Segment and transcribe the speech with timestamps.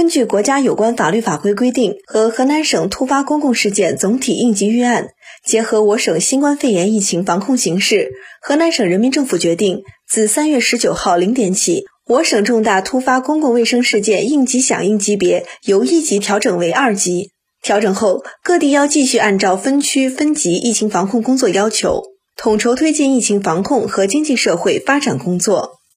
[0.00, 5.08] 根据国家有关法律法规规定和河南省突发公共事件总体应急预案
[5.44, 8.08] 结合我省新冠肺炎疫情防控形势
[8.40, 17.32] 河南省人民政府决定自三月十九号零点起我省重大突发公共卫生事件应急响应级别由一级调整为二级。
[17.62, 22.04] 调整后各地要继续按照分区分级疫情防控工作要求
[22.38, 25.79] 统筹推进疫情防控和经济社会发展工作。